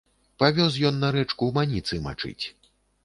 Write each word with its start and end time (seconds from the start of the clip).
Павёз 0.43 0.77
ён 0.89 0.97
на 1.03 1.11
рэчку 1.17 1.51
маніцы 1.59 2.03
мачыць. 2.07 2.45